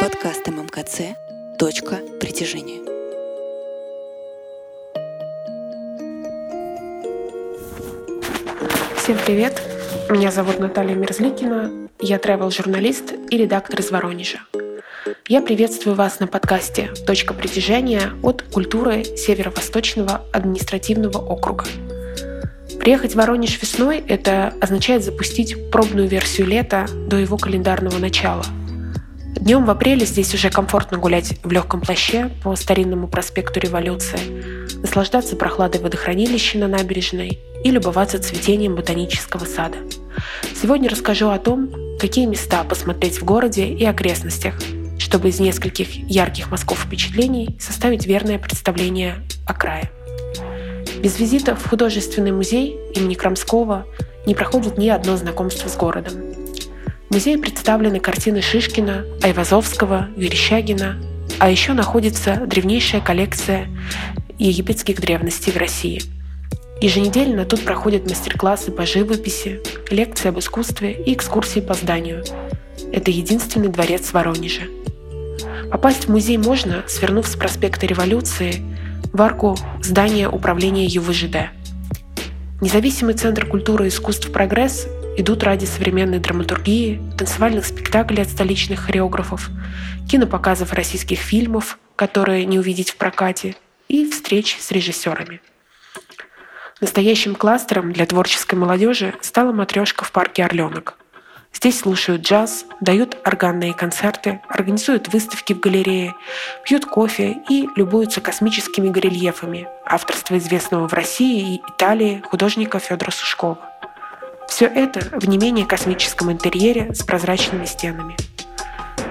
Подкаст 0.00 0.46
МКЦ 0.48 1.16
«Точка 1.58 2.00
притяжения». 2.20 2.91
Всем 9.12 9.26
привет! 9.26 9.62
Меня 10.08 10.30
зовут 10.30 10.58
Наталья 10.58 10.94
Мерзликина, 10.94 11.70
я 12.00 12.16
travel-журналист 12.16 13.12
и 13.28 13.36
редактор 13.36 13.80
из 13.80 13.90
Воронежа. 13.90 14.38
Я 15.28 15.42
приветствую 15.42 15.96
вас 15.96 16.18
на 16.18 16.26
подкасте 16.26 16.88
«Точка 17.06 17.34
притяжения» 17.34 18.14
от 18.22 18.40
культуры 18.40 19.04
Северо-Восточного 19.04 20.22
административного 20.32 21.18
округа. 21.18 21.66
Приехать 22.80 23.12
в 23.12 23.16
Воронеж 23.16 23.60
весной– 23.60 24.02
это 24.08 24.54
означает 24.62 25.04
запустить 25.04 25.70
пробную 25.70 26.08
версию 26.08 26.46
лета 26.46 26.86
до 27.06 27.18
его 27.18 27.36
календарного 27.36 27.98
начала. 27.98 28.46
Днем 29.36 29.66
в 29.66 29.70
апреле 29.70 30.06
здесь 30.06 30.32
уже 30.32 30.48
комфортно 30.48 30.96
гулять 30.96 31.38
в 31.42 31.52
легком 31.52 31.82
плаще 31.82 32.30
по 32.42 32.56
старинному 32.56 33.08
проспекту 33.08 33.60
Революции, 33.60 34.72
наслаждаться 34.80 35.36
прохладой 35.36 35.82
водохранилища 35.82 36.56
на 36.56 36.68
набережной 36.68 37.38
и 37.64 37.70
любоваться 37.70 38.18
цветением 38.20 38.74
ботанического 38.74 39.44
сада. 39.44 39.78
Сегодня 40.60 40.88
расскажу 40.88 41.28
о 41.28 41.38
том, 41.38 41.70
какие 41.98 42.26
места 42.26 42.64
посмотреть 42.64 43.20
в 43.20 43.24
городе 43.24 43.66
и 43.66 43.84
окрестностях, 43.84 44.54
чтобы 44.98 45.28
из 45.28 45.40
нескольких 45.40 45.94
ярких 46.08 46.50
мазков 46.50 46.84
впечатлений 46.84 47.56
составить 47.58 48.06
верное 48.06 48.38
представление 48.38 49.16
о 49.46 49.54
крае. 49.54 49.90
Без 51.02 51.18
визита 51.18 51.56
в 51.56 51.68
художественный 51.68 52.32
музей 52.32 52.78
имени 52.94 53.14
Крамского 53.14 53.86
не 54.26 54.34
проходит 54.34 54.78
ни 54.78 54.88
одно 54.88 55.16
знакомство 55.16 55.68
с 55.68 55.76
городом. 55.76 56.14
В 57.08 57.14
музее 57.14 57.38
представлены 57.38 58.00
картины 58.00 58.40
Шишкина, 58.40 59.04
Айвазовского, 59.22 60.08
Верещагина, 60.16 60.96
а 61.38 61.50
еще 61.50 61.72
находится 61.72 62.36
древнейшая 62.46 63.00
коллекция 63.00 63.68
египетских 64.38 65.00
древностей 65.00 65.52
в 65.52 65.56
России– 65.56 66.02
Еженедельно 66.80 67.44
тут 67.44 67.64
проходят 67.64 68.08
мастер-классы 68.08 68.72
по 68.72 68.86
живописи, 68.86 69.60
лекции 69.90 70.28
об 70.28 70.38
искусстве 70.38 70.92
и 70.92 71.14
экскурсии 71.14 71.60
по 71.60 71.74
зданию. 71.74 72.24
Это 72.92 73.10
единственный 73.10 73.68
дворец 73.68 74.08
в 74.08 74.14
Воронеже. 74.14 74.62
Попасть 75.70 76.06
в 76.06 76.10
музей 76.10 76.36
можно, 76.38 76.84
свернув 76.88 77.26
с 77.26 77.36
проспекта 77.36 77.86
Революции 77.86 78.62
в 79.12 79.22
арку 79.22 79.56
здания 79.80 80.28
управления 80.28 80.86
ЮВЖД. 80.86 81.50
Независимый 82.60 83.14
центр 83.14 83.46
культуры 83.46 83.86
и 83.86 83.88
искусств 83.88 84.30
«Прогресс» 84.30 84.86
идут 85.16 85.42
ради 85.42 85.64
современной 85.64 86.18
драматургии, 86.18 87.00
танцевальных 87.16 87.64
спектаклей 87.64 88.22
от 88.22 88.28
столичных 88.28 88.80
хореографов, 88.80 89.50
кинопоказов 90.10 90.72
российских 90.72 91.18
фильмов, 91.18 91.78
которые 91.96 92.44
не 92.44 92.58
увидеть 92.58 92.90
в 92.90 92.96
прокате, 92.96 93.56
и 93.88 94.08
встреч 94.10 94.56
с 94.58 94.70
режиссерами– 94.72 95.40
Настоящим 96.82 97.36
кластером 97.36 97.92
для 97.92 98.06
творческой 98.06 98.56
молодежи 98.56 99.14
стала 99.20 99.52
матрешка 99.52 100.04
в 100.04 100.10
парке 100.10 100.44
«Орленок». 100.44 100.98
Здесь 101.54 101.78
слушают 101.78 102.22
джаз, 102.22 102.64
дают 102.80 103.16
органные 103.24 103.72
концерты, 103.72 104.40
организуют 104.48 105.12
выставки 105.12 105.52
в 105.52 105.60
галерее, 105.60 106.16
пьют 106.64 106.84
кофе 106.84 107.36
и 107.48 107.68
любуются 107.76 108.20
космическими 108.20 108.88
горельефами 108.88 109.68
авторства 109.86 110.36
известного 110.38 110.88
в 110.88 110.92
России 110.92 111.54
и 111.54 111.62
Италии 111.68 112.20
художника 112.28 112.80
Федора 112.80 113.12
Сушкова. 113.12 113.60
Все 114.48 114.66
это 114.66 115.02
в 115.20 115.28
не 115.28 115.38
менее 115.38 115.66
космическом 115.66 116.32
интерьере 116.32 116.92
с 116.94 117.04
прозрачными 117.04 117.64
стенами. 117.64 118.16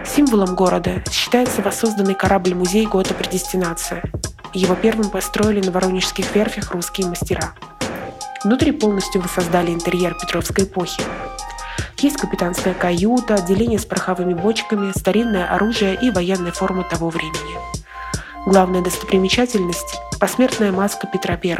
Символом 0.05 0.55
города 0.55 1.01
считается 1.09 1.61
воссозданный 1.61 2.15
корабль-музей 2.15 2.85
года 2.85 3.13
«Предестинация», 3.13 4.03
его 4.53 4.75
первым 4.75 5.09
построили 5.09 5.61
на 5.65 5.71
воронежских 5.71 6.35
верфях 6.35 6.71
русские 6.71 7.07
мастера. 7.07 7.53
Внутри 8.43 8.71
полностью 8.71 9.21
воссоздали 9.21 9.71
интерьер 9.71 10.15
Петровской 10.15 10.65
эпохи. 10.65 11.01
Есть 11.99 12.17
капитанская 12.17 12.73
каюта, 12.73 13.35
отделение 13.35 13.77
с 13.77 13.85
пороховыми 13.85 14.33
бочками, 14.33 14.91
старинное 14.97 15.47
оружие 15.53 15.97
и 16.01 16.09
военная 16.09 16.51
форма 16.51 16.83
того 16.83 17.09
времени. 17.09 17.57
Главная 18.45 18.81
достопримечательность– 18.81 19.99
посмертная 20.19 20.71
маска 20.71 21.05
Петра 21.05 21.39
I. 21.41 21.57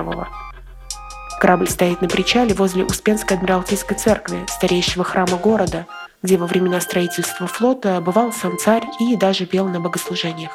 Корабль 1.40 1.70
стоит 1.70 2.02
на 2.02 2.08
причале 2.08 2.56
возле 2.56 2.84
Успенской 2.84 3.38
Адмиралтейской 3.38 3.98
церкви, 3.98 4.46
старейшего 4.48 5.04
храма 5.04 5.38
города, 5.38 5.86
где 6.24 6.38
во 6.38 6.48
времена 6.48 6.82
строительства 6.82 7.46
флота 7.46 8.02
бывал 8.02 8.34
сам 8.34 8.58
царь 8.58 8.84
и 9.00 9.16
даже 9.16 9.46
пел 9.46 9.68
на 9.68 9.80
богослужениях. 9.80 10.52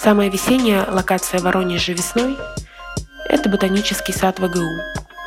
Самая 0.00 0.30
весенняя 0.30 0.88
локация 0.88 1.40
Воронежа 1.40 1.92
весной– 1.92 2.38
это 3.28 3.48
ботанический 3.48 4.12
сад 4.12 4.38
ВГУ. 4.38 4.78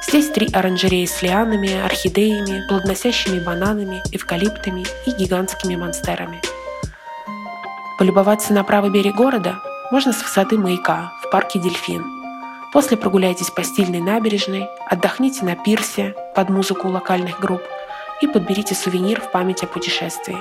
Здесь 0.08 0.30
три 0.30 0.48
оранжереи 0.48 1.06
с 1.06 1.22
лианами, 1.22 1.84
орхидеями, 1.84 2.66
плодоносящими 2.70 3.44
бананами, 3.44 4.02
эвкалиптами 4.14 4.86
и 5.06 5.12
гигантскими 5.12 5.76
монстерами. 5.76 6.42
Полюбоваться 8.00 8.54
на 8.54 8.64
правый 8.64 8.92
берег 8.92 9.16
города 9.16 9.60
можно 9.92 10.14
с 10.14 10.24
высоты 10.24 10.58
маяка 10.58 11.12
в 11.22 11.30
парке 11.32 11.60
«Дельфин». 11.60 12.06
После 12.72 12.96
прогуляйтесь 12.96 13.50
по 13.50 13.66
стильной 13.66 14.00
набережной, 14.00 14.70
отдохните 14.88 15.44
на 15.44 15.58
пирсе 15.58 16.16
под 16.34 16.50
музыку 16.50 16.88
локальных 16.88 17.42
групп 17.42 17.62
и 18.22 18.28
подберите 18.28 18.74
сувенир 18.74 19.20
в 19.20 19.32
память 19.32 19.64
о 19.64 19.68
путешествии. 19.68 20.38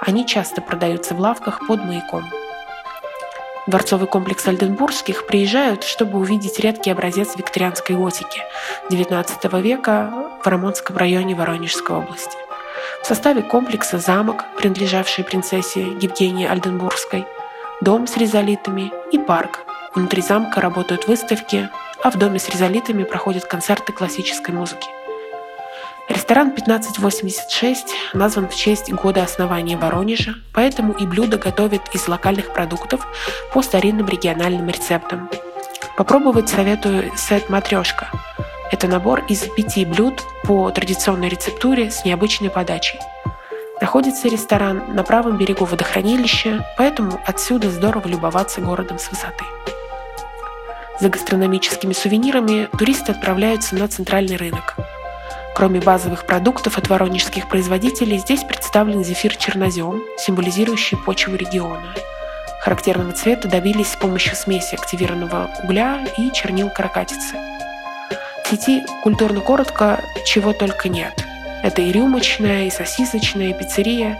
Они 0.00 0.26
часто 0.26 0.62
продаются 0.62 1.14
в 1.14 1.20
лавках 1.20 1.66
под 1.66 1.84
маяком– 1.84 2.24
дворцовый 3.70 4.08
комплекс 4.08 4.46
Альденбургских 4.46 5.26
приезжают, 5.26 5.84
чтобы 5.84 6.18
увидеть 6.18 6.58
редкий 6.58 6.90
образец 6.90 7.36
викторианской 7.36 7.96
готики 7.96 8.42
XIX 8.90 9.62
века 9.62 10.12
в 10.42 10.46
Рамонском 10.46 10.96
районе 10.96 11.34
Воронежской 11.34 11.96
области. 11.96 12.36
В 13.02 13.06
составе 13.06 13.42
комплекса 13.42 13.98
замок, 13.98 14.44
принадлежавший 14.58 15.24
принцессе 15.24 15.80
Евгении 15.80 16.46
Альденбургской, 16.46 17.24
дом 17.80 18.06
с 18.06 18.16
резолитами 18.16 18.92
и 19.12 19.18
парк. 19.18 19.60
Внутри 19.94 20.20
замка 20.20 20.60
работают 20.60 21.06
выставки, 21.06 21.70
а 22.02 22.10
в 22.10 22.18
доме 22.18 22.38
с 22.38 22.48
резолитами 22.48 23.04
проходят 23.04 23.44
концерты 23.44 23.92
классической 23.92 24.54
музыки. 24.54 24.88
Ресторан 26.30 26.52
1586 26.52 27.88
назван 28.14 28.48
в 28.48 28.54
честь 28.54 28.92
года 28.92 29.24
основания 29.24 29.76
Воронежа, 29.76 30.36
поэтому 30.54 30.92
и 30.92 31.04
блюда 31.04 31.38
готовят 31.38 31.92
из 31.92 32.06
локальных 32.06 32.52
продуктов 32.52 33.04
по 33.52 33.62
старинным 33.62 34.06
региональным 34.06 34.68
рецептам. 34.68 35.28
Попробовать 35.96 36.48
советую 36.48 37.10
сет 37.16 37.50
«Матрешка». 37.50 38.12
Это 38.70 38.86
набор 38.86 39.24
из 39.26 39.40
пяти 39.56 39.84
блюд 39.84 40.22
по 40.44 40.70
традиционной 40.70 41.28
рецептуре 41.28 41.90
с 41.90 42.04
необычной 42.04 42.48
подачей. 42.48 43.00
Находится 43.80 44.28
ресторан 44.28 44.84
на 44.94 45.02
правом 45.02 45.36
берегу 45.36 45.64
водохранилища, 45.64 46.64
поэтому 46.78 47.20
отсюда 47.26 47.70
здорово 47.70 48.06
любоваться 48.06 48.60
городом 48.60 49.00
с 49.00 49.10
высоты. 49.10 49.44
За 51.00 51.08
гастрономическими 51.08 51.92
сувенирами 51.92 52.68
туристы 52.78 53.10
отправляются 53.10 53.74
на 53.74 53.88
центральный 53.88 54.36
рынок– 54.36 54.76
Кроме 55.60 55.78
базовых 55.78 56.24
продуктов 56.24 56.78
от 56.78 56.88
воронежских 56.88 57.46
производителей, 57.46 58.16
здесь 58.16 58.44
представлен 58.44 59.04
зефир-чернозем, 59.04 60.02
символизирующий 60.16 60.96
почву 60.96 61.36
региона. 61.36 61.92
Характерного 62.62 63.12
цвета 63.12 63.46
добились 63.46 63.92
с 63.92 63.96
помощью 63.96 64.36
смеси 64.36 64.74
активированного 64.74 65.50
угля 65.62 66.06
и 66.16 66.32
чернил 66.32 66.70
каракатицы. 66.70 67.36
В 68.42 68.48
сети 68.48 68.86
культурно 69.02 69.42
коротко 69.42 70.02
чего 70.24 70.54
только 70.54 70.88
нет. 70.88 71.12
Это 71.62 71.82
и 71.82 71.92
рюмочная, 71.92 72.64
и 72.64 72.70
сосисочная, 72.70 73.50
и 73.50 73.52
пиццерия. 73.52 74.18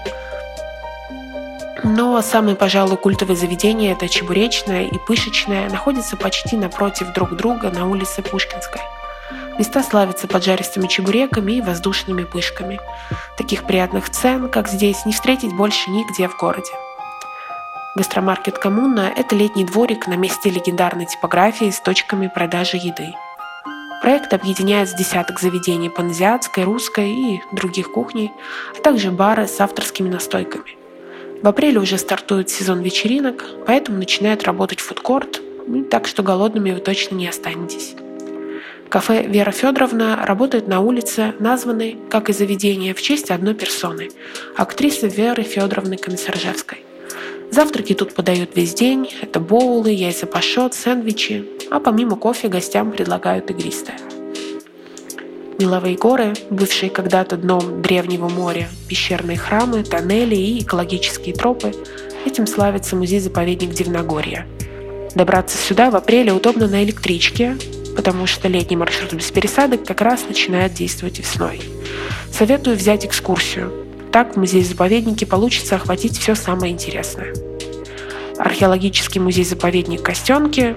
Но 1.83 2.21
самые, 2.21 2.55
пожалуй, 2.55 2.99
культовые 2.99 3.39
заведения– 3.39 3.93
это 3.95 4.11
чебуречная 4.11 4.83
и 4.83 4.99
пышечная, 5.07 5.71
находятся 5.71 6.19
почти 6.19 6.59
напротив 6.59 7.15
друг 7.15 7.35
друга 7.35 7.71
на 7.71 7.89
улице 7.89 8.21
Пушкинской– 8.21 8.83
Места 9.61 9.83
славятся 9.83 10.27
поджаристыми 10.27 10.87
чебуреками 10.87 11.53
и 11.53 11.61
воздушными 11.61 12.25
пышками. 12.25 12.81
Таких 13.37 13.65
приятных 13.65 14.09
цен, 14.09 14.49
как 14.49 14.69
здесь, 14.69 15.05
не 15.05 15.13
встретить 15.13 15.55
больше 15.55 15.91
нигде 15.91 16.29
в 16.29 16.37
городе. 16.39 16.73
Гастромаркет 17.95 18.57
«Коммуна»— 18.57 19.13
это 19.19 19.37
летний 19.37 19.65
дворик 19.65 20.07
на 20.07 20.15
месте 20.15 20.49
легендарной 20.49 21.05
типографии 21.05 21.69
с 21.69 21.79
точками 21.79 22.33
продажи 22.35 22.79
еды. 22.79 23.13
Проект 24.01 24.33
объединяет 24.33 24.89
с 24.89 24.95
десяток 24.95 25.39
заведений 25.39 25.91
паназиатской, 25.91 26.65
русской 26.65 27.11
и 27.11 27.43
других 27.53 27.93
кухней, 27.93 28.33
а 28.79 28.81
также 28.81 29.11
бары 29.11 29.47
с 29.47 29.61
авторскими 29.61 30.09
настойками. 30.09 30.79
В 31.43 31.47
апреле 31.47 31.81
уже 31.81 31.99
стартует 31.99 32.49
сезон 32.49 32.81
вечеринок, 32.81 33.45
поэтому 33.67 33.99
начинает 33.99 34.43
работать 34.45 34.81
фудкорт, 34.81 35.43
так 35.91 36.09
что 36.09 36.23
голодными 36.23 36.71
вы 36.71 36.81
точно 36.81 37.17
не 37.17 37.29
останетесь. 37.29 37.95
Кафе 38.91 39.23
«Вера 39.23 39.53
Федоровна» 39.53 40.27
работает 40.27 40.67
на 40.67 40.81
улице, 40.81 41.33
названной, 41.39 41.97
как 42.11 42.29
и 42.29 42.33
заведение, 42.33 42.93
в 42.93 43.01
честь 43.01 43.31
одной 43.31 43.55
персоны– 43.55 44.09
актрисы 44.57 45.07
Веры 45.07 45.45
Федоровны 45.45 45.97
Комиссаржевской. 45.97 46.85
Завтраки 47.53 47.95
тут 47.95 48.15
подают 48.15 48.51
весь 48.57 48.75
день. 48.75 49.09
Это 49.23 49.39
боулы, 49.39 49.91
яйца 49.91 50.27
пашот, 50.27 50.75
сэндвичи. 50.75 51.45
А 51.71 51.79
помимо 51.79 52.17
кофе 52.17 52.49
гостям 52.49 52.91
предлагают 52.91 53.51
игристое. 53.53 53.97
Меловые 55.61 55.97
горы, 55.97 56.35
бывшие 56.51 56.91
когда-то 56.91 57.37
дном 57.37 57.83
древнего 57.83 58.29
моря, 58.29 58.69
пещерные 58.89 59.39
храмы, 59.39 59.85
тоннели 59.85 60.35
и 60.35 60.63
экологические 60.63 61.35
тропы– 61.35 61.73
этим 62.27 62.47
славится 62.47 62.97
музей-заповедник 62.97 63.71
Дивногорья. 63.71 64.47
Добраться 65.15 65.57
сюда 65.57 65.91
в 65.91 65.97
апреле 65.97 66.33
удобно 66.33 66.67
на 66.69 66.83
электричке, 66.85 67.57
потому 68.01 68.27
что 68.27 68.49
летний 68.49 68.79
маршрут 68.79 69.13
без 69.13 69.31
пересадок 69.31 69.85
как 69.85 70.01
раз 70.01 70.25
начинает 70.27 70.73
действовать 70.73 71.19
весной. 71.19 71.61
Советую 72.33 72.79
взять 72.79 73.05
экскурсию. 73.05 73.87
Так 74.11 74.35
в 74.35 74.39
музее-заповеднике 74.39 75.27
получится 75.27 75.77
охватить 75.77 76.17
все 76.17 76.35
самое 76.35 76.73
интересное. 76.73 77.35
Археологический 78.39 79.21
музей-заповедник 79.21 80.03
Костенки 80.03 80.75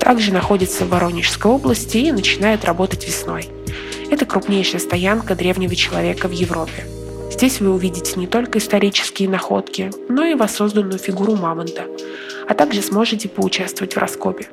также 0.00 0.32
находится 0.32 0.86
в 0.86 0.88
Воронежской 0.88 1.50
области 1.50 1.98
и 1.98 2.12
начинает 2.12 2.64
работать 2.64 3.06
весной. 3.06 3.50
Это 4.10 4.24
крупнейшая 4.24 4.80
стоянка 4.80 5.34
древнего 5.34 5.76
человека 5.76 6.28
в 6.28 6.32
Европе. 6.32 6.86
Здесь 7.30 7.60
вы 7.60 7.74
увидите 7.74 8.18
не 8.18 8.26
только 8.26 8.58
исторические 8.58 9.28
находки, 9.28 9.90
но 10.08 10.24
и 10.24 10.34
воссозданную 10.34 10.98
фигуру 10.98 11.36
мамонта, 11.36 11.82
а 12.48 12.54
также 12.54 12.80
сможете 12.80 13.28
поучаствовать 13.28 13.96
в 13.96 13.98
раскопе. 13.98 14.48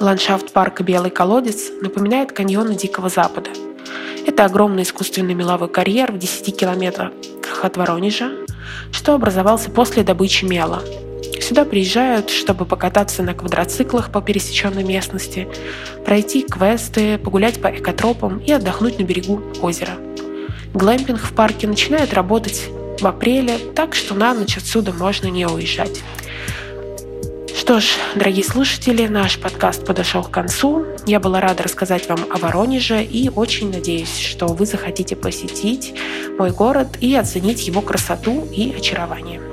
Ландшафт 0.00 0.52
парка 0.52 0.82
«Белый 0.82 1.10
колодец» 1.10 1.70
напоминает 1.80 2.32
каньоны 2.32 2.74
Дикого 2.74 3.08
Запада– 3.08 3.50
это 4.28 4.44
огромный 4.44 4.82
искусственный 4.82 5.32
меловой 5.32 5.68
карьер 5.68 6.12
в 6.12 6.18
10 6.18 6.54
километрах 6.54 7.12
от 7.62 7.76
Воронежа, 7.78 8.30
что 8.92 9.14
образовался 9.14 9.70
после 9.70 10.02
добычи 10.02 10.44
мела. 10.44 10.82
Сюда 11.40 11.64
приезжают, 11.64 12.28
чтобы 12.28 12.66
покататься 12.66 13.22
на 13.22 13.32
квадроциклах 13.32 14.12
по 14.12 14.20
пересеченной 14.20 14.84
местности, 14.84 15.48
пройти 16.04 16.42
квесты, 16.42 17.16
погулять 17.16 17.60
по 17.62 17.68
экотропам 17.68 18.38
и 18.38 18.52
отдохнуть 18.52 18.98
на 18.98 19.04
берегу 19.04 19.42
озера. 19.62 19.94
Глэмпинг 20.74 21.20
в 21.20 21.32
парке 21.32 21.66
начинает 21.66 22.12
работать 22.12 22.68
в 23.00 23.06
апреле, 23.06 23.58
так 23.74 23.94
что 23.94 24.14
на 24.14 24.34
ночь 24.34 24.58
отсюда 24.58 24.92
можно 24.92 25.28
не 25.28 25.46
уезжать. 25.46 26.02
Что 27.68 27.80
ж, 27.80 27.98
дорогие 28.14 28.44
слушатели, 28.44 29.06
наш 29.08 29.38
подкаст 29.38 29.84
подошел 29.84 30.22
к 30.22 30.30
концу. 30.30 30.86
Я 31.04 31.20
была 31.20 31.38
рада 31.38 31.64
рассказать 31.64 32.08
вам 32.08 32.20
о 32.32 32.38
Воронеже 32.38 33.04
и 33.04 33.28
очень 33.28 33.70
надеюсь, 33.70 34.16
что 34.16 34.46
вы 34.46 34.64
захотите 34.64 35.16
посетить 35.16 35.94
мой 36.38 36.50
город 36.50 36.96
и 37.02 37.14
оценить 37.14 37.68
его 37.68 37.82
красоту 37.82 38.48
и 38.50 38.72
очарование. 38.74 39.47